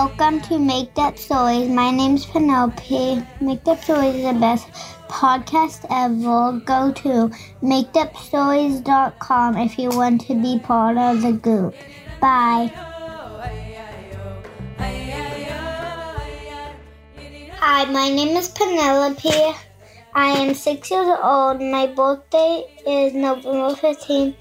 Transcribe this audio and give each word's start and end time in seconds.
Welcome 0.00 0.40
to 0.48 0.58
Make 0.58 0.96
Up 0.96 1.18
Stories. 1.18 1.68
My 1.68 1.90
name's 1.90 2.24
Penelope. 2.24 3.22
Make 3.42 3.68
Up 3.68 3.84
Stories 3.84 4.14
is 4.14 4.24
the 4.24 4.32
best 4.32 4.66
podcast 5.08 5.84
ever. 5.90 6.58
Go 6.64 6.90
to 7.02 7.28
makeupstories.com 7.62 9.58
if 9.58 9.78
you 9.78 9.90
want 9.90 10.22
to 10.22 10.34
be 10.40 10.58
part 10.58 10.96
of 10.96 11.20
the 11.20 11.32
group. 11.34 11.74
Bye. 12.18 12.72
Hi, 17.58 17.84
my 17.84 18.08
name 18.08 18.34
is 18.38 18.48
Penelope. 18.48 19.54
I 20.14 20.28
am 20.30 20.54
six 20.54 20.90
years 20.90 21.14
old. 21.22 21.60
My 21.60 21.88
birthday 21.88 22.64
is 22.86 23.12
November 23.12 23.74
15th, 23.74 24.34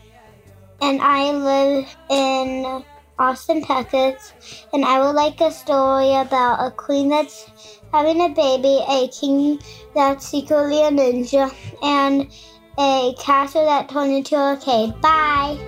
and 0.80 1.02
I 1.02 1.31
live 1.31 1.98
in 2.09 2.85
Austin, 3.20 3.62
Texas. 3.62 4.34
And 4.73 4.86
I 4.86 5.00
would 5.02 5.16
like 5.16 5.40
a 5.41 5.52
story 5.52 6.16
about 6.16 6.66
a 6.66 6.72
queen 6.72 7.09
that's 7.09 7.52
having 7.92 8.22
a 8.22 8.30
baby, 8.30 8.80
a 8.88 9.09
king 9.09 9.59
that's 9.94 10.28
secretly 10.28 10.82
a 10.82 10.90
ninja, 10.90 11.54
and 11.84 12.32
a 12.80 13.14
castle 13.20 13.66
that 13.66 13.90
turned 13.90 14.14
into 14.14 14.36
a 14.36 14.58
cave. 14.58 15.00
Bye. 15.02 15.59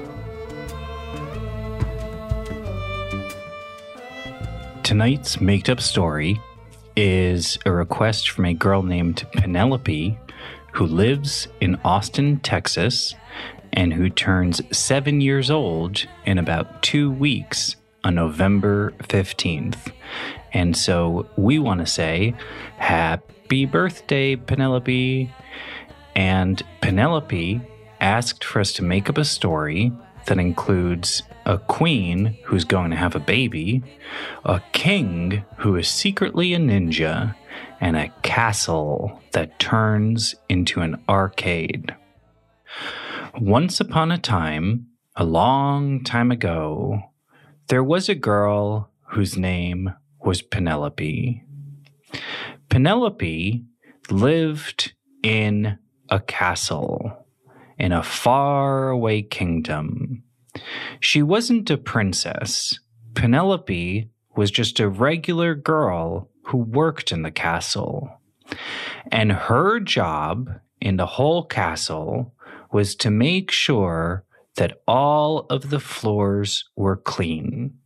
Tonight's 4.84 5.40
made 5.40 5.70
up 5.70 5.82
story 5.82 6.42
is 6.96 7.58
a 7.66 7.72
request 7.72 8.30
from 8.30 8.46
a 8.46 8.54
girl 8.54 8.84
named 8.84 9.26
Penelope 9.34 10.18
who 10.74 10.86
lives 10.86 11.48
in 11.60 11.76
Austin, 11.84 12.40
Texas, 12.40 13.14
and 13.74 13.94
who 13.94 14.10
turns 14.10 14.62
seven 14.76 15.22
years 15.22 15.50
old 15.50 16.06
in 16.26 16.38
about 16.38 16.82
two 16.84 17.12
weeks 17.12 17.76
on 18.04 18.16
November 18.16 18.94
15th. 19.04 19.92
And 20.54 20.76
so 20.76 21.28
we 21.38 21.60
want 21.60 21.80
to 21.80 21.86
say, 21.86 22.34
Happy 22.78 23.66
birthday, 23.66 24.36
Penelope. 24.36 25.32
And 26.16 26.62
Penelope 26.82 27.62
asked 28.00 28.44
for 28.44 28.60
us 28.60 28.74
to 28.74 28.84
make 28.84 29.10
up 29.10 29.18
a 29.18 29.26
story 29.26 29.92
that 30.26 30.40
includes 30.40 31.24
a 31.46 31.58
queen 31.58 32.38
who's 32.44 32.66
going 32.66 32.92
to 32.92 32.98
have 32.98 33.16
a 33.16 33.20
baby, 33.20 33.82
a 34.46 34.62
king 34.72 35.44
who 35.58 35.76
is 35.76 35.88
secretly 35.88 36.54
a 36.54 36.58
ninja, 36.58 37.36
and 37.80 37.98
a 37.98 38.10
castle 38.22 39.20
that 39.32 39.60
turns 39.60 40.36
into 40.50 40.82
an 40.82 41.02
arcade. 41.10 41.96
Once 43.40 43.80
upon 43.80 44.12
a 44.12 44.18
time, 44.18 44.88
a 45.16 45.24
long 45.24 46.04
time 46.04 46.32
ago, 46.32 47.00
there 47.68 47.84
was 47.84 48.10
a 48.10 48.16
girl 48.16 48.92
whose 49.12 49.38
name 49.38 49.94
was 50.24 50.42
Penelope. 50.42 51.44
Penelope 52.70 53.66
lived 54.10 54.94
in 55.24 55.78
a 56.10 56.20
castle 56.20 57.26
in 57.80 57.94
a 57.94 58.04
faraway 58.04 59.22
kingdom. 59.22 60.24
She 61.00 61.24
wasn't 61.24 61.70
a 61.70 61.78
princess. 61.78 62.80
Penelope 63.14 64.10
was 64.36 64.52
just 64.52 64.80
a 64.80 64.90
regular 64.90 65.56
girl 65.56 66.30
who 66.48 66.58
worked 66.58 67.12
in 67.12 67.22
the 67.22 67.32
castle. 67.32 68.10
And 69.10 69.32
her 69.32 69.80
job 69.80 70.50
in 70.82 70.98
the 70.98 71.06
whole 71.06 71.46
castle 71.46 72.34
was 72.72 72.96
to 72.96 73.12
make 73.12 73.52
sure 73.52 74.26
that 74.56 74.82
all 74.88 75.46
of 75.50 75.70
the 75.70 75.80
floors 75.80 76.70
were 76.76 76.98
clean. 76.98 77.78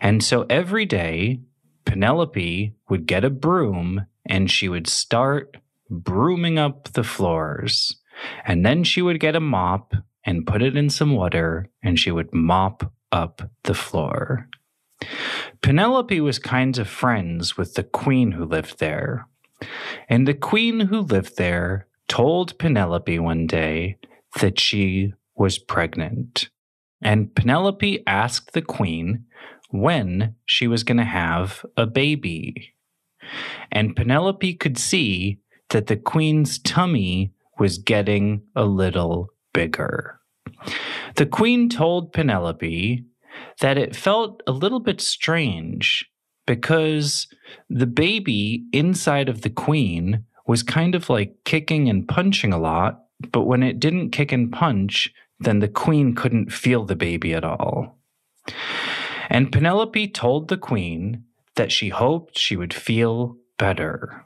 And 0.00 0.22
so 0.22 0.46
every 0.50 0.86
day, 0.86 1.40
Penelope 1.84 2.74
would 2.88 3.06
get 3.06 3.24
a 3.24 3.30
broom 3.30 4.06
and 4.26 4.50
she 4.50 4.68
would 4.68 4.86
start 4.86 5.56
brooming 5.90 6.58
up 6.58 6.92
the 6.92 7.04
floors. 7.04 7.96
And 8.44 8.64
then 8.64 8.84
she 8.84 9.02
would 9.02 9.20
get 9.20 9.36
a 9.36 9.40
mop 9.40 9.94
and 10.24 10.46
put 10.46 10.62
it 10.62 10.76
in 10.76 10.90
some 10.90 11.14
water 11.14 11.68
and 11.82 11.98
she 11.98 12.10
would 12.10 12.32
mop 12.32 12.92
up 13.12 13.50
the 13.64 13.74
floor. 13.74 14.48
Penelope 15.60 16.20
was 16.20 16.38
kinds 16.38 16.78
of 16.78 16.88
friends 16.88 17.56
with 17.56 17.74
the 17.74 17.82
queen 17.82 18.32
who 18.32 18.44
lived 18.44 18.78
there. 18.78 19.28
And 20.08 20.26
the 20.26 20.34
queen 20.34 20.80
who 20.80 21.00
lived 21.00 21.36
there 21.36 21.86
told 22.14 22.56
Penelope 22.60 23.18
one 23.18 23.44
day 23.44 23.98
that 24.38 24.60
she 24.60 25.12
was 25.34 25.58
pregnant. 25.58 26.48
And 27.02 27.34
Penelope 27.34 28.04
asked 28.06 28.52
the 28.52 28.62
queen 28.62 29.24
when 29.70 30.36
she 30.46 30.68
was 30.68 30.84
going 30.84 30.98
to 30.98 31.04
have 31.04 31.66
a 31.76 31.86
baby. 31.86 32.72
And 33.72 33.96
Penelope 33.96 34.54
could 34.54 34.78
see 34.78 35.40
that 35.70 35.88
the 35.88 35.96
queen's 35.96 36.60
tummy 36.60 37.32
was 37.58 37.78
getting 37.78 38.42
a 38.54 38.64
little 38.64 39.30
bigger. 39.52 40.20
The 41.16 41.26
queen 41.26 41.68
told 41.68 42.12
Penelope 42.12 43.04
that 43.60 43.76
it 43.76 43.96
felt 43.96 44.40
a 44.46 44.52
little 44.52 44.78
bit 44.78 45.00
strange 45.00 46.08
because 46.46 47.26
the 47.68 47.88
baby 47.88 48.66
inside 48.72 49.28
of 49.28 49.42
the 49.42 49.50
queen 49.50 50.26
was 50.46 50.62
kind 50.62 50.94
of 50.94 51.08
like 51.08 51.36
kicking 51.44 51.88
and 51.88 52.08
punching 52.08 52.52
a 52.52 52.58
lot, 52.58 53.04
but 53.32 53.42
when 53.42 53.62
it 53.62 53.80
didn't 53.80 54.10
kick 54.10 54.32
and 54.32 54.52
punch, 54.52 55.12
then 55.40 55.60
the 55.60 55.68
queen 55.68 56.14
couldn't 56.14 56.52
feel 56.52 56.84
the 56.84 56.96
baby 56.96 57.34
at 57.34 57.44
all. 57.44 57.98
And 59.30 59.50
Penelope 59.50 60.08
told 60.08 60.48
the 60.48 60.56
queen 60.56 61.24
that 61.56 61.72
she 61.72 61.88
hoped 61.88 62.38
she 62.38 62.56
would 62.56 62.74
feel 62.74 63.36
better. 63.58 64.24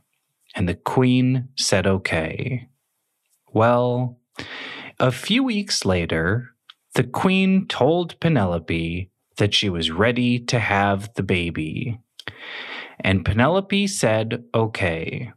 And 0.54 0.68
the 0.68 0.74
queen 0.74 1.48
said 1.56 1.86
okay. 1.86 2.68
Well, 3.52 4.18
a 4.98 5.12
few 5.12 5.44
weeks 5.44 5.84
later, 5.84 6.50
the 6.94 7.04
queen 7.04 7.66
told 7.66 8.18
Penelope 8.18 9.10
that 9.36 9.54
she 9.54 9.68
was 9.68 9.90
ready 9.90 10.40
to 10.40 10.58
have 10.58 11.14
the 11.14 11.22
baby. 11.22 11.98
And 13.00 13.24
Penelope 13.24 13.86
said 13.86 14.44
okay. 14.54 15.32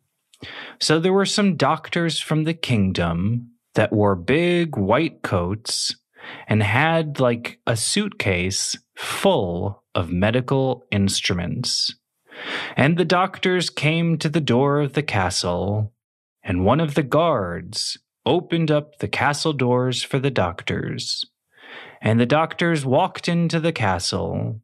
So 0.81 0.99
there 0.99 1.13
were 1.13 1.27
some 1.27 1.57
doctors 1.57 2.19
from 2.19 2.43
the 2.43 2.55
kingdom 2.55 3.51
that 3.75 3.93
wore 3.93 4.15
big 4.15 4.75
white 4.75 5.21
coats 5.21 5.95
and 6.47 6.63
had 6.63 7.19
like 7.19 7.59
a 7.67 7.77
suitcase 7.77 8.75
full 8.97 9.83
of 9.93 10.11
medical 10.11 10.85
instruments. 10.91 11.93
And 12.75 12.97
the 12.97 13.05
doctors 13.05 13.69
came 13.69 14.17
to 14.17 14.29
the 14.29 14.41
door 14.41 14.81
of 14.81 14.93
the 14.93 15.03
castle, 15.03 15.93
and 16.43 16.65
one 16.65 16.79
of 16.79 16.95
the 16.95 17.03
guards 17.03 17.99
opened 18.25 18.71
up 18.71 18.97
the 18.97 19.07
castle 19.07 19.53
doors 19.53 20.01
for 20.01 20.17
the 20.17 20.31
doctors. 20.31 21.23
And 22.01 22.19
the 22.19 22.25
doctors 22.25 22.83
walked 22.83 23.27
into 23.27 23.59
the 23.59 23.71
castle, 23.71 24.59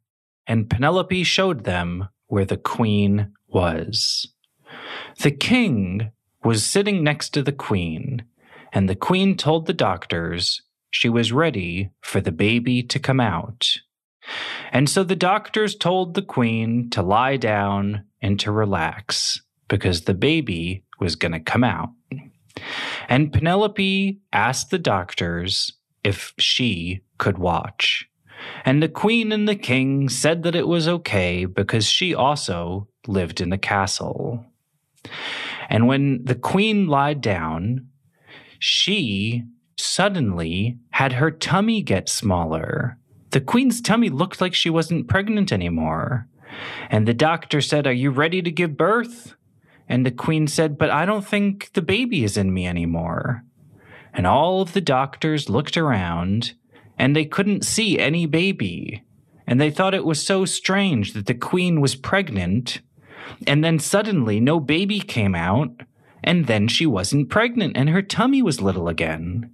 and 0.47 0.67
Penelope 0.67 1.23
showed 1.23 1.63
them 1.63 2.09
where 2.25 2.45
the 2.45 2.57
queen 2.57 3.33
was. 3.47 4.33
The 5.19 5.31
king 5.31 6.11
was 6.43 6.63
sitting 6.63 7.03
next 7.03 7.29
to 7.29 7.43
the 7.43 7.51
queen, 7.51 8.23
and 8.71 8.87
the 8.87 8.95
queen 8.95 9.35
told 9.35 9.65
the 9.65 9.73
doctors 9.73 10.61
she 10.91 11.09
was 11.09 11.31
ready 11.31 11.91
for 12.01 12.21
the 12.21 12.31
baby 12.31 12.83
to 12.83 12.99
come 12.99 13.19
out. 13.19 13.77
And 14.71 14.89
so 14.89 15.03
the 15.03 15.15
doctors 15.15 15.75
told 15.75 16.13
the 16.13 16.21
queen 16.21 16.89
to 16.91 17.01
lie 17.01 17.37
down 17.37 18.05
and 18.21 18.39
to 18.41 18.51
relax 18.51 19.41
because 19.67 20.01
the 20.01 20.13
baby 20.13 20.83
was 20.99 21.15
going 21.15 21.31
to 21.31 21.39
come 21.39 21.63
out. 21.63 21.89
And 23.07 23.31
Penelope 23.31 24.19
asked 24.33 24.69
the 24.69 24.79
doctors 24.79 25.71
if 26.03 26.33
she 26.39 27.01
could 27.17 27.37
watch. 27.37 28.09
And 28.65 28.81
the 28.81 28.89
queen 28.89 29.31
and 29.31 29.47
the 29.47 29.55
king 29.55 30.09
said 30.09 30.43
that 30.43 30.55
it 30.55 30.67
was 30.67 30.87
okay 30.87 31.45
because 31.45 31.85
she 31.85 32.13
also 32.13 32.87
lived 33.07 33.41
in 33.41 33.49
the 33.49 33.57
castle. 33.57 34.45
And 35.69 35.87
when 35.87 36.23
the 36.23 36.35
queen 36.35 36.87
lied 36.87 37.21
down, 37.21 37.87
she 38.59 39.43
suddenly 39.77 40.77
had 40.91 41.13
her 41.13 41.31
tummy 41.31 41.81
get 41.81 42.09
smaller. 42.09 42.97
The 43.31 43.41
queen's 43.41 43.81
tummy 43.81 44.09
looked 44.09 44.41
like 44.41 44.53
she 44.53 44.69
wasn't 44.69 45.07
pregnant 45.07 45.51
anymore. 45.51 46.27
And 46.89 47.07
the 47.07 47.13
doctor 47.13 47.61
said, 47.61 47.85
Are 47.85 47.93
you 47.93 48.09
ready 48.09 48.41
to 48.41 48.51
give 48.51 48.77
birth? 48.77 49.35
And 49.87 50.05
the 50.05 50.11
queen 50.11 50.47
said, 50.47 50.77
But 50.77 50.89
I 50.89 51.05
don't 51.05 51.25
think 51.25 51.71
the 51.73 51.81
baby 51.81 52.23
is 52.23 52.37
in 52.37 52.53
me 52.53 52.65
anymore. 52.65 53.43
And 54.13 54.25
all 54.25 54.61
of 54.61 54.73
the 54.73 54.81
doctors 54.81 55.49
looked 55.49 55.77
around 55.77 56.53
and 56.97 57.15
they 57.15 57.25
couldn't 57.25 57.65
see 57.65 57.99
any 57.99 58.25
baby. 58.25 59.03
And 59.45 59.61
they 59.61 59.71
thought 59.71 59.93
it 59.93 60.05
was 60.05 60.25
so 60.25 60.43
strange 60.45 61.13
that 61.13 61.27
the 61.27 61.33
queen 61.33 61.79
was 61.79 61.95
pregnant. 61.95 62.81
And 63.45 63.63
then 63.63 63.79
suddenly 63.79 64.39
no 64.39 64.59
baby 64.59 64.99
came 64.99 65.35
out. 65.35 65.69
And 66.23 66.47
then 66.47 66.67
she 66.67 66.85
wasn't 66.85 67.29
pregnant 67.29 67.77
and 67.77 67.89
her 67.89 68.01
tummy 68.01 68.41
was 68.41 68.61
little 68.61 68.87
again. 68.87 69.51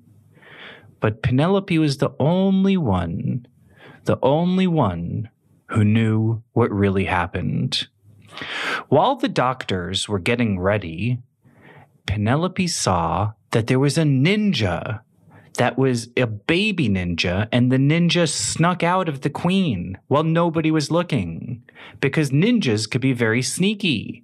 But 1.00 1.22
Penelope 1.22 1.78
was 1.78 1.98
the 1.98 2.12
only 2.20 2.78
one, 2.78 3.46
the 4.06 4.18
only 4.24 4.68
one 4.68 5.30
who 5.68 5.84
knew 5.84 6.42
what 6.54 6.72
really 6.72 7.06
happened. 7.06 7.88
While 8.90 9.16
the 9.16 9.28
doctors 9.28 10.08
were 10.08 10.20
getting 10.20 10.60
ready, 10.60 11.20
Penelope 12.06 12.68
saw 12.68 13.34
that 13.52 13.68
there 13.68 13.80
was 13.80 13.98
a 13.98 14.04
ninja 14.04 15.02
that 15.56 15.78
was 15.78 16.10
a 16.18 16.28
baby 16.28 16.90
ninja, 16.90 17.48
and 17.52 17.72
the 17.72 17.78
ninja 17.78 18.28
snuck 18.30 18.84
out 18.84 19.08
of 19.08 19.22
the 19.22 19.30
queen 19.30 19.98
while 20.08 20.24
nobody 20.24 20.72
was 20.72 20.92
looking 20.92 21.64
because 22.00 22.32
ninjas 22.32 22.90
could 22.90 23.02
be 23.02 23.14
very 23.14 23.42
sneaky. 23.42 24.24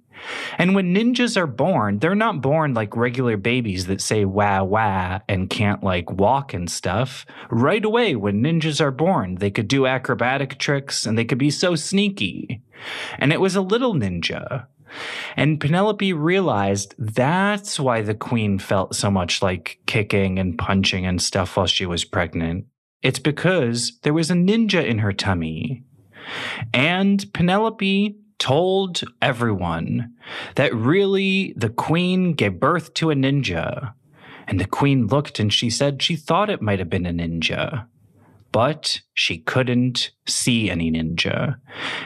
And 0.58 0.74
when 0.74 0.94
ninjas 0.94 1.36
are 1.36 1.46
born, 1.46 1.98
they're 1.98 2.14
not 2.14 2.42
born 2.42 2.74
like 2.74 2.96
regular 2.96 3.36
babies 3.36 3.86
that 3.86 4.00
say 4.00 4.24
wah 4.24 4.62
wah 4.62 5.20
and 5.28 5.48
can't 5.48 5.82
like 5.82 6.10
walk 6.10 6.52
and 6.52 6.70
stuff. 6.70 7.24
Right 7.50 7.84
away, 7.84 8.16
when 8.16 8.42
ninjas 8.42 8.80
are 8.80 8.90
born, 8.90 9.36
they 9.36 9.50
could 9.50 9.68
do 9.68 9.86
acrobatic 9.86 10.58
tricks 10.58 11.06
and 11.06 11.16
they 11.16 11.24
could 11.24 11.38
be 11.38 11.50
so 11.50 11.74
sneaky. 11.74 12.62
And 13.18 13.32
it 13.32 13.40
was 13.40 13.56
a 13.56 13.62
little 13.62 13.94
ninja. 13.94 14.66
And 15.36 15.60
Penelope 15.60 16.12
realized 16.12 16.94
that's 16.98 17.78
why 17.78 18.02
the 18.02 18.14
queen 18.14 18.58
felt 18.58 18.94
so 18.94 19.10
much 19.10 19.42
like 19.42 19.78
kicking 19.86 20.38
and 20.38 20.58
punching 20.58 21.06
and 21.06 21.20
stuff 21.20 21.56
while 21.56 21.66
she 21.66 21.86
was 21.86 22.04
pregnant. 22.04 22.66
It's 23.02 23.18
because 23.18 23.98
there 24.02 24.14
was 24.14 24.30
a 24.30 24.34
ninja 24.34 24.84
in 24.84 24.98
her 24.98 25.12
tummy. 25.12 25.84
And 26.74 27.32
Penelope 27.32 28.16
told 28.38 29.02
everyone 29.20 30.14
that 30.56 30.74
really 30.74 31.54
the 31.56 31.68
queen 31.68 32.32
gave 32.32 32.60
birth 32.60 32.94
to 32.94 33.10
a 33.10 33.14
ninja. 33.14 33.94
And 34.46 34.58
the 34.58 34.66
queen 34.66 35.06
looked 35.06 35.38
and 35.38 35.52
she 35.52 35.70
said 35.70 36.02
she 36.02 36.16
thought 36.16 36.50
it 36.50 36.62
might 36.62 36.80
have 36.80 36.90
been 36.90 37.06
a 37.06 37.12
ninja, 37.12 37.86
but 38.52 39.00
she 39.14 39.38
couldn't 39.38 40.10
see 40.26 40.70
any 40.70 40.90
ninja. 40.90 41.56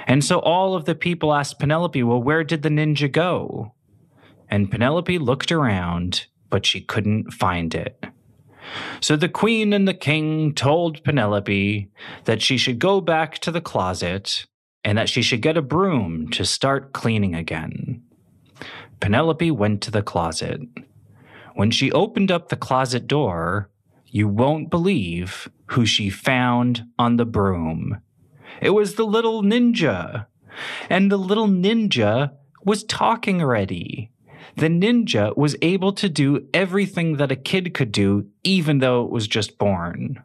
And 0.06 0.24
so 0.24 0.38
all 0.40 0.74
of 0.74 0.84
the 0.84 0.94
people 0.94 1.32
asked 1.32 1.58
Penelope, 1.58 2.02
well, 2.02 2.22
where 2.22 2.44
did 2.44 2.62
the 2.62 2.68
ninja 2.68 3.10
go? 3.10 3.74
And 4.50 4.70
Penelope 4.70 5.18
looked 5.18 5.50
around, 5.50 6.26
but 6.50 6.66
she 6.66 6.80
couldn't 6.80 7.32
find 7.32 7.74
it. 7.74 8.04
So 9.00 9.16
the 9.16 9.28
queen 9.28 9.72
and 9.72 9.86
the 9.86 9.94
king 9.94 10.54
told 10.54 11.04
Penelope 11.04 11.90
that 12.24 12.42
she 12.42 12.56
should 12.56 12.78
go 12.78 13.00
back 13.00 13.38
to 13.40 13.50
the 13.50 13.60
closet 13.60 14.46
and 14.82 14.96
that 14.98 15.08
she 15.08 15.22
should 15.22 15.42
get 15.42 15.56
a 15.56 15.62
broom 15.62 16.28
to 16.30 16.44
start 16.44 16.92
cleaning 16.92 17.34
again. 17.34 18.02
Penelope 19.00 19.50
went 19.50 19.82
to 19.82 19.90
the 19.90 20.02
closet. 20.02 20.60
When 21.54 21.70
she 21.70 21.92
opened 21.92 22.30
up 22.30 22.48
the 22.48 22.56
closet 22.56 23.06
door, 23.06 23.70
you 24.14 24.28
won't 24.28 24.70
believe 24.70 25.50
who 25.70 25.84
she 25.84 26.08
found 26.08 26.84
on 26.96 27.16
the 27.16 27.24
broom. 27.24 28.00
It 28.62 28.70
was 28.70 28.94
the 28.94 29.04
little 29.04 29.42
ninja. 29.42 30.26
And 30.88 31.10
the 31.10 31.16
little 31.16 31.48
ninja 31.48 32.30
was 32.64 32.84
talking 32.84 33.42
already. 33.42 34.12
The 34.54 34.68
ninja 34.68 35.36
was 35.36 35.56
able 35.62 35.92
to 35.94 36.08
do 36.08 36.46
everything 36.54 37.16
that 37.16 37.32
a 37.32 37.36
kid 37.36 37.74
could 37.74 37.90
do, 37.90 38.28
even 38.44 38.78
though 38.78 39.04
it 39.04 39.10
was 39.10 39.26
just 39.26 39.58
born. 39.58 40.22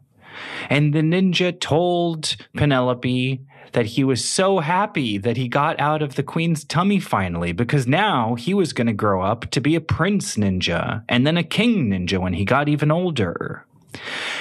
And 0.69 0.93
the 0.93 1.01
ninja 1.01 1.59
told 1.59 2.35
Penelope 2.55 3.41
that 3.71 3.85
he 3.87 4.03
was 4.03 4.23
so 4.23 4.59
happy 4.59 5.17
that 5.17 5.37
he 5.37 5.47
got 5.47 5.79
out 5.79 6.03
of 6.03 6.13
the 6.13 6.21
queen's 6.21 6.63
tummy 6.63 6.99
finally 6.99 7.53
because 7.53 7.87
now 7.87 8.35
he 8.35 8.53
was 8.53 8.71
going 8.71 8.85
to 8.85 8.93
grow 8.93 9.23
up 9.23 9.49
to 9.49 9.59
be 9.59 9.75
a 9.75 9.81
prince 9.81 10.37
ninja 10.37 11.03
and 11.09 11.25
then 11.25 11.37
a 11.37 11.43
king 11.43 11.89
ninja 11.89 12.19
when 12.19 12.33
he 12.33 12.45
got 12.45 12.69
even 12.69 12.91
older. 12.91 13.65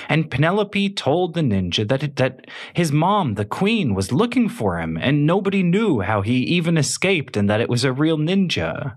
And 0.08 0.30
Penelope 0.30 0.90
told 0.90 1.34
the 1.34 1.40
ninja 1.40 1.86
that, 1.88 2.16
that 2.16 2.46
his 2.74 2.92
mom, 2.92 3.34
the 3.34 3.44
queen, 3.44 3.94
was 3.94 4.12
looking 4.12 4.48
for 4.48 4.78
him 4.78 4.96
and 5.00 5.26
nobody 5.26 5.62
knew 5.62 6.00
how 6.00 6.22
he 6.22 6.36
even 6.38 6.76
escaped 6.76 7.36
and 7.36 7.48
that 7.48 7.60
it 7.60 7.68
was 7.68 7.84
a 7.84 7.92
real 7.92 8.18
ninja. 8.18 8.96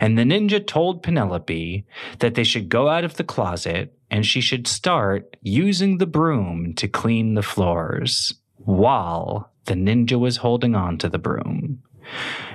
And 0.00 0.18
the 0.18 0.22
ninja 0.22 0.66
told 0.66 1.02
Penelope 1.02 1.84
that 2.18 2.34
they 2.34 2.44
should 2.44 2.68
go 2.68 2.88
out 2.88 3.04
of 3.04 3.16
the 3.16 3.24
closet 3.24 3.94
and 4.10 4.26
she 4.26 4.40
should 4.40 4.66
start 4.66 5.36
using 5.42 5.98
the 5.98 6.06
broom 6.06 6.74
to 6.74 6.88
clean 6.88 7.34
the 7.34 7.42
floors 7.42 8.34
while 8.56 9.52
the 9.66 9.74
ninja 9.74 10.18
was 10.18 10.38
holding 10.38 10.74
on 10.74 10.98
to 10.98 11.08
the 11.08 11.18
broom. 11.18 11.82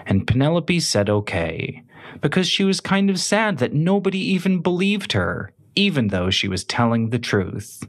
And 0.05 0.27
Penelope 0.27 0.79
said 0.79 1.09
okay, 1.09 1.83
because 2.21 2.47
she 2.47 2.63
was 2.63 2.81
kind 2.81 3.09
of 3.09 3.19
sad 3.19 3.57
that 3.59 3.73
nobody 3.73 4.19
even 4.19 4.61
believed 4.61 5.13
her, 5.13 5.51
even 5.77 6.07
though 6.07 6.29
she 6.29 6.47
was 6.47 6.63
telling 6.63 7.09
the 7.09 7.19
truth. 7.19 7.87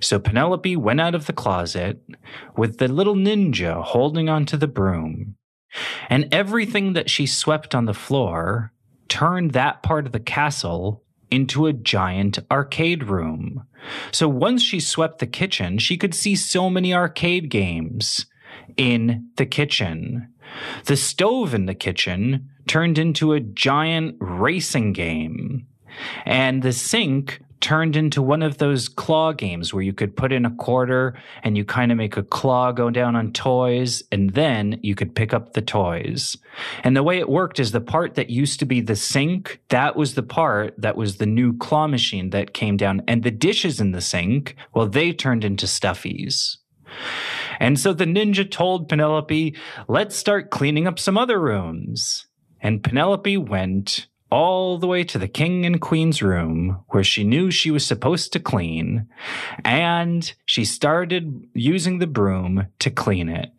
So 0.00 0.18
Penelope 0.18 0.76
went 0.76 1.00
out 1.00 1.14
of 1.14 1.26
the 1.26 1.32
closet 1.32 2.02
with 2.56 2.78
the 2.78 2.88
little 2.88 3.14
ninja 3.14 3.82
holding 3.82 4.28
onto 4.28 4.56
the 4.56 4.66
broom, 4.66 5.36
and 6.08 6.28
everything 6.32 6.94
that 6.94 7.08
she 7.08 7.26
swept 7.26 7.74
on 7.74 7.84
the 7.84 7.94
floor 7.94 8.72
turned 9.08 9.52
that 9.52 9.82
part 9.82 10.06
of 10.06 10.12
the 10.12 10.20
castle 10.20 11.04
into 11.30 11.66
a 11.66 11.72
giant 11.72 12.38
arcade 12.50 13.04
room. 13.04 13.64
So 14.10 14.28
once 14.28 14.62
she 14.62 14.80
swept 14.80 15.18
the 15.18 15.26
kitchen, 15.26 15.78
she 15.78 15.96
could 15.96 16.14
see 16.14 16.36
so 16.36 16.68
many 16.68 16.92
arcade 16.92 17.48
games 17.48 18.26
in 18.76 19.28
the 19.36 19.46
kitchen. 19.46 20.28
The 20.84 20.96
stove 20.96 21.54
in 21.54 21.66
the 21.66 21.74
kitchen 21.74 22.50
turned 22.66 22.98
into 22.98 23.32
a 23.32 23.40
giant 23.40 24.16
racing 24.20 24.92
game. 24.92 25.66
And 26.24 26.62
the 26.62 26.72
sink 26.72 27.40
turned 27.62 27.96
into 27.96 28.20
one 28.20 28.42
of 28.42 28.58
those 28.58 28.88
claw 28.88 29.32
games 29.32 29.72
where 29.72 29.84
you 29.84 29.92
could 29.92 30.16
put 30.16 30.32
in 30.32 30.44
a 30.44 30.54
quarter 30.56 31.14
and 31.42 31.56
you 31.56 31.64
kind 31.64 31.92
of 31.92 31.96
make 31.96 32.16
a 32.16 32.22
claw 32.22 32.72
go 32.72 32.90
down 32.90 33.16
on 33.16 33.32
toys 33.32 34.02
and 34.10 34.30
then 34.30 34.78
you 34.82 34.94
could 34.94 35.14
pick 35.14 35.32
up 35.32 35.52
the 35.52 35.62
toys. 35.62 36.36
And 36.82 36.96
the 36.96 37.04
way 37.04 37.18
it 37.18 37.28
worked 37.28 37.60
is 37.60 37.70
the 37.70 37.80
part 37.80 38.16
that 38.16 38.28
used 38.28 38.58
to 38.58 38.66
be 38.66 38.80
the 38.80 38.96
sink, 38.96 39.60
that 39.68 39.96
was 39.96 40.14
the 40.14 40.24
part 40.24 40.74
that 40.76 40.96
was 40.96 41.16
the 41.16 41.26
new 41.26 41.56
claw 41.56 41.86
machine 41.86 42.30
that 42.30 42.52
came 42.52 42.76
down. 42.76 43.02
And 43.06 43.22
the 43.22 43.30
dishes 43.30 43.80
in 43.80 43.92
the 43.92 44.00
sink, 44.00 44.56
well, 44.74 44.88
they 44.88 45.12
turned 45.12 45.44
into 45.44 45.66
stuffies. 45.66 46.56
And 47.60 47.78
so 47.78 47.92
the 47.94 48.04
ninja 48.04 48.50
told 48.50 48.88
Penelope, 48.88 49.56
let's 49.88 50.16
start 50.16 50.50
cleaning 50.50 50.86
up 50.86 50.98
some 50.98 51.16
other 51.16 51.40
rooms. 51.40 52.26
And 52.60 52.82
Penelope 52.82 53.36
went 53.38 54.08
all 54.32 54.78
the 54.78 54.86
way 54.86 55.04
to 55.04 55.18
the 55.18 55.28
king 55.28 55.66
and 55.66 55.78
queen's 55.78 56.22
room 56.22 56.82
where 56.88 57.04
she 57.04 57.22
knew 57.22 57.50
she 57.50 57.70
was 57.70 57.86
supposed 57.86 58.32
to 58.32 58.40
clean, 58.40 59.06
and 59.62 60.32
she 60.46 60.64
started 60.64 61.46
using 61.52 61.98
the 61.98 62.06
broom 62.06 62.66
to 62.78 62.90
clean 62.90 63.28
it. 63.28 63.50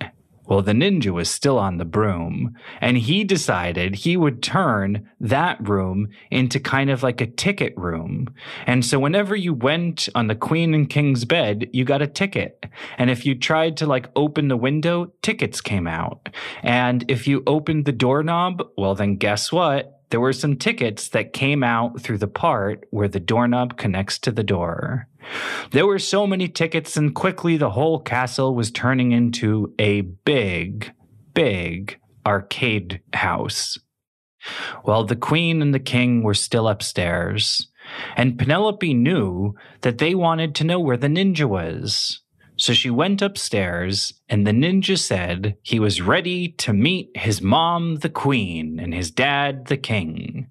Well, 0.45 0.63
the 0.63 0.74
ninja 0.74 1.12
was 1.12 1.29
still 1.29 1.57
on 1.57 1.77
the 1.77 1.86
broom, 1.86 2.55
and 2.81 2.97
he 2.97 3.24
decided 3.24 3.95
he 3.95 4.17
would 4.17 4.41
turn 4.41 5.07
that 5.21 5.65
room 5.65 6.09
into 6.31 6.59
kind 6.59 6.89
of 6.89 7.03
like 7.03 7.21
a 7.21 7.27
ticket 7.27 7.74
room. 7.77 8.33
And 8.65 8.83
so 8.83 9.00
whenever 9.00 9.36
you 9.36 9.53
went 9.53 10.09
on 10.15 10.27
the 10.27 10.36
queen 10.36 10.74
and 10.74 10.89
king's 10.89 11.24
bed, 11.24 11.69
you 11.71 11.86
got 11.86 12.01
a 12.01 12.07
ticket. 12.07 12.65
And 12.97 13.09
if 13.09 13.25
you 13.25 13.36
tried 13.36 13.77
to 13.77 13.86
like 13.86 14.09
open 14.15 14.47
the 14.47 14.57
window, 14.57 15.13
tickets 15.21 15.62
came 15.62 15.88
out. 15.88 16.29
And 16.62 17.05
if 17.07 17.27
you 17.27 17.43
opened 17.47 17.86
the 17.86 17.91
doorknob, 17.91 18.67
well, 18.75 18.95
then 18.95 19.15
guess 19.15 19.51
what? 19.51 19.92
There 20.10 20.19
were 20.19 20.33
some 20.33 20.57
tickets 20.57 21.10
that 21.10 21.33
came 21.33 21.63
out 21.63 22.01
through 22.01 22.19
the 22.19 22.27
part 22.27 22.86
where 22.91 23.07
the 23.07 23.19
doorknob 23.19 23.77
connects 23.77 24.19
to 24.19 24.31
the 24.31 24.43
door. 24.43 25.07
There 25.72 25.88
were 25.88 26.00
so 26.00 26.27
many 26.27 26.48
tickets, 26.48 26.98
and 26.98 27.15
quickly 27.15 27.57
the 27.57 27.72
whole 27.72 28.00
castle 28.00 28.53
was 28.55 28.72
turning 28.72 29.12
into 29.12 29.74
a 29.79 30.01
big, 30.01 30.91
big 31.33 32.00
arcade 32.25 33.01
house. 33.13 33.77
Well, 34.83 35.05
the 35.05 35.15
queen 35.15 35.62
and 35.62 35.74
the 35.74 35.79
king 35.79 36.24
were 36.24 36.33
still 36.33 36.67
upstairs, 36.67 37.67
and 38.15 38.38
Penelope 38.38 38.93
knew 38.93 39.55
that 39.81 39.98
they 39.98 40.15
wanted 40.15 40.53
to 40.55 40.63
know 40.63 40.79
where 40.79 40.98
the 40.98 41.07
ninja 41.07 41.45
was. 41.45 42.22
So 42.63 42.72
she 42.72 42.89
went 42.89 43.22
upstairs, 43.22 44.13
and 44.29 44.48
the 44.48 44.51
ninja 44.51 44.98
said 44.98 45.58
he 45.63 45.82
was 45.82 46.01
ready 46.01 46.48
to 46.60 46.72
meet 46.72 47.12
his 47.13 47.41
mom, 47.41 47.98
the 47.98 48.08
queen, 48.08 48.79
and 48.79 48.93
his 48.93 49.12
dad, 49.12 49.65
the 49.65 49.75
king. 49.75 50.48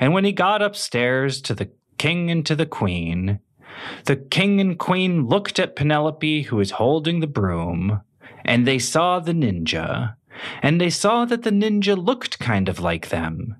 And 0.00 0.14
when 0.14 0.24
he 0.24 0.32
got 0.32 0.62
upstairs 0.62 1.42
to 1.42 1.54
the 1.54 1.68
king 1.98 2.30
and 2.30 2.46
to 2.46 2.56
the 2.56 2.64
queen, 2.64 3.40
the 4.06 4.16
king 4.16 4.58
and 4.58 4.78
queen 4.78 5.26
looked 5.26 5.58
at 5.58 5.76
Penelope, 5.76 6.44
who 6.44 6.56
was 6.56 6.70
holding 6.70 7.20
the 7.20 7.26
broom, 7.26 8.00
and 8.42 8.66
they 8.66 8.78
saw 8.78 9.20
the 9.20 9.34
ninja, 9.34 10.14
and 10.62 10.80
they 10.80 10.88
saw 10.88 11.26
that 11.26 11.42
the 11.42 11.50
ninja 11.50 11.94
looked 11.94 12.38
kind 12.38 12.70
of 12.70 12.80
like 12.80 13.10
them. 13.10 13.54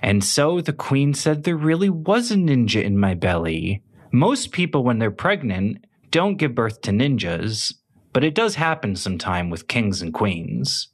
And 0.00 0.24
so 0.24 0.62
the 0.62 0.72
queen 0.72 1.12
said, 1.12 1.44
There 1.44 1.54
really 1.54 1.90
was 1.90 2.30
a 2.30 2.36
ninja 2.36 2.82
in 2.82 2.98
my 2.98 3.12
belly. 3.12 3.82
Most 4.10 4.52
people, 4.52 4.82
when 4.82 5.00
they're 5.00 5.10
pregnant, 5.10 5.84
don't 6.14 6.36
give 6.36 6.54
birth 6.54 6.80
to 6.82 6.92
ninjas, 6.92 7.74
but 8.12 8.22
it 8.22 8.36
does 8.36 8.54
happen 8.54 8.94
sometime 8.94 9.50
with 9.50 9.66
kings 9.66 10.00
and 10.00 10.14
queens. 10.14 10.86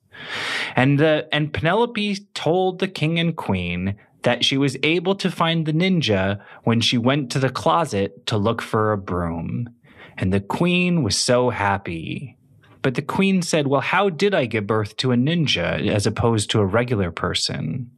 And 0.75 0.99
the 0.99 1.29
and 1.31 1.53
Penelope 1.53 2.17
told 2.33 2.79
the 2.79 2.89
king 2.89 3.19
and 3.19 3.37
queen 3.37 3.97
that 4.23 4.47
she 4.47 4.57
was 4.57 4.79
able 4.83 5.15
to 5.17 5.31
find 5.31 5.67
the 5.67 5.75
ninja 5.75 6.41
when 6.65 6.81
she 6.81 6.97
went 6.97 7.31
to 7.33 7.39
the 7.39 7.51
closet 7.51 8.27
to 8.29 8.39
look 8.39 8.63
for 8.63 8.93
a 8.93 8.99
broom. 8.99 9.69
And 10.17 10.33
the 10.33 10.41
queen 10.41 11.03
was 11.03 11.19
so 11.19 11.51
happy. 11.51 12.39
But 12.81 12.95
the 12.95 13.03
queen 13.03 13.43
said, 13.43 13.67
Well, 13.67 13.83
how 13.83 14.09
did 14.09 14.35
I 14.35 14.47
give 14.47 14.67
birth 14.67 14.97
to 14.99 15.13
a 15.13 15.17
ninja 15.17 15.87
as 15.87 16.07
opposed 16.07 16.49
to 16.51 16.61
a 16.61 16.67
regular 16.67 17.11
person? 17.11 17.91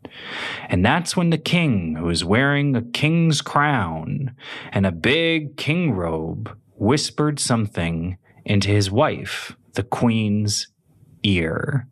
And 0.68 0.84
that's 0.84 1.16
when 1.16 1.30
the 1.30 1.38
king, 1.38 1.94
who 1.94 2.06
was 2.06 2.24
wearing 2.24 2.74
a 2.74 2.82
king's 2.82 3.42
crown 3.42 4.34
and 4.72 4.86
a 4.86 4.90
big 4.90 5.56
king 5.56 5.92
robe, 5.92 6.56
whispered 6.82 7.38
something 7.38 8.18
into 8.44 8.68
his 8.68 8.90
wife, 8.90 9.56
the 9.74 9.84
queen's 9.84 10.66
ear. 11.22 11.86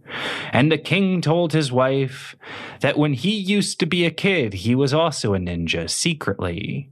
And 0.53 0.71
the 0.71 0.79
king 0.79 1.21
told 1.21 1.53
his 1.53 1.71
wife 1.71 2.35
that 2.81 2.99
when 2.99 3.15
he 3.15 3.31
used 3.31 3.79
to 3.79 3.87
be 3.87 4.05
a 4.05 4.11
kid, 4.11 4.53
he 4.53 4.75
was 4.75 4.93
also 4.93 5.33
a 5.33 5.39
ninja 5.39 5.89
secretly. 5.89 6.91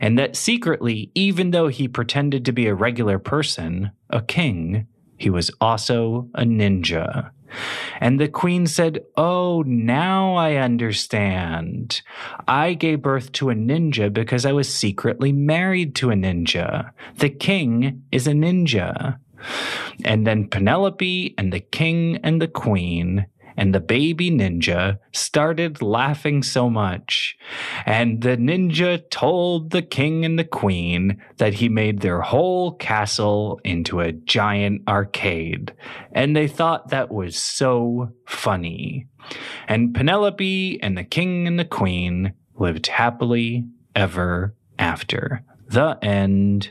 And 0.00 0.18
that 0.18 0.34
secretly, 0.34 1.12
even 1.14 1.52
though 1.52 1.68
he 1.68 1.86
pretended 1.86 2.44
to 2.44 2.52
be 2.52 2.66
a 2.66 2.74
regular 2.74 3.20
person, 3.20 3.92
a 4.10 4.20
king, 4.20 4.88
he 5.16 5.30
was 5.30 5.48
also 5.60 6.28
a 6.34 6.42
ninja. 6.42 7.30
And 8.00 8.20
the 8.20 8.28
queen 8.28 8.66
said, 8.66 9.04
Oh, 9.16 9.62
now 9.66 10.34
I 10.34 10.56
understand. 10.56 12.02
I 12.46 12.74
gave 12.74 13.02
birth 13.02 13.32
to 13.32 13.50
a 13.50 13.54
ninja 13.54 14.12
because 14.12 14.44
I 14.44 14.52
was 14.52 14.72
secretly 14.72 15.32
married 15.32 15.94
to 15.96 16.10
a 16.10 16.14
ninja. 16.14 16.90
The 17.16 17.30
king 17.30 18.02
is 18.12 18.26
a 18.26 18.32
ninja. 18.32 19.18
And 20.04 20.26
then 20.26 20.48
Penelope 20.48 21.34
and 21.38 21.52
the 21.52 21.60
king 21.60 22.16
and 22.22 22.40
the 22.40 22.48
queen 22.48 23.26
and 23.56 23.74
the 23.74 23.80
baby 23.80 24.30
ninja 24.30 24.98
started 25.12 25.82
laughing 25.82 26.42
so 26.42 26.68
much. 26.68 27.36
And 27.84 28.22
the 28.22 28.36
ninja 28.36 29.08
told 29.10 29.70
the 29.70 29.82
king 29.82 30.24
and 30.24 30.38
the 30.38 30.44
queen 30.44 31.22
that 31.38 31.54
he 31.54 31.68
made 31.68 32.00
their 32.00 32.20
whole 32.20 32.72
castle 32.72 33.60
into 33.64 34.00
a 34.00 34.12
giant 34.12 34.82
arcade. 34.88 35.72
And 36.12 36.36
they 36.36 36.48
thought 36.48 36.88
that 36.88 37.10
was 37.10 37.36
so 37.36 38.12
funny. 38.26 39.06
And 39.66 39.94
Penelope 39.94 40.80
and 40.82 40.96
the 40.96 41.04
king 41.04 41.46
and 41.46 41.58
the 41.58 41.64
queen 41.64 42.34
lived 42.54 42.86
happily 42.86 43.64
ever 43.94 44.54
after. 44.78 45.42
The 45.68 45.98
end. 46.02 46.70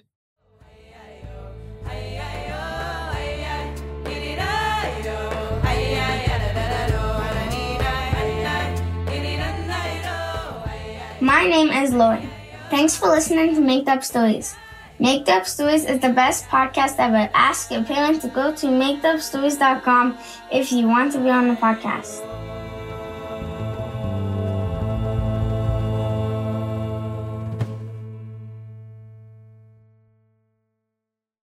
My 11.25 11.47
name 11.47 11.71
is 11.71 11.91
Lauren. 11.91 12.29
Thanks 12.69 12.95
for 12.95 13.07
listening 13.07 13.55
to 13.55 13.59
Make 13.59 13.87
Up 13.87 14.03
Stories. 14.03 14.55
Make 14.99 15.27
Up 15.27 15.47
Stories 15.47 15.83
is 15.83 15.99
the 15.99 16.09
best 16.09 16.45
podcast 16.49 16.99
ever. 16.99 17.31
Ask 17.33 17.71
your 17.71 17.83
parents 17.83 18.19
to 18.19 18.27
go 18.27 18.53
to 18.53 18.67
makeupstories.com 18.67 20.19
if 20.51 20.71
you 20.71 20.87
want 20.87 21.13
to 21.13 21.17
be 21.17 21.31
on 21.31 21.47
the 21.47 21.55
podcast. 21.55 22.34